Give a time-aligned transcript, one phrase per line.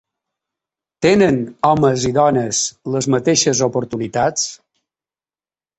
[1.05, 1.37] Tenen
[1.71, 2.63] homes i dones
[2.97, 4.51] les mateixes oportunitats?